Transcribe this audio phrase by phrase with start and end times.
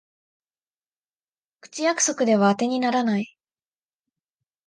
[1.59, 3.37] 口約束ではあてにならない